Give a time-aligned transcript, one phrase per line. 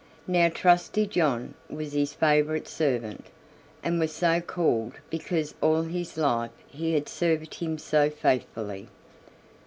[0.25, 3.27] Now Trusty John was his favorite servant,
[3.83, 8.87] and was so called because all his life he had served him so faithfully.